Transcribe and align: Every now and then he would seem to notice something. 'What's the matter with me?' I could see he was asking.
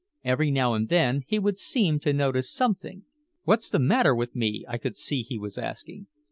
Every 0.23 0.49
now 0.49 0.73
and 0.73 0.89
then 0.89 1.21
he 1.27 1.37
would 1.37 1.59
seem 1.59 1.99
to 1.99 2.11
notice 2.11 2.51
something. 2.51 3.03
'What's 3.43 3.69
the 3.69 3.77
matter 3.77 4.15
with 4.15 4.35
me?' 4.35 4.65
I 4.67 4.79
could 4.79 4.97
see 4.97 5.21
he 5.21 5.37
was 5.37 5.59
asking. 5.59 6.07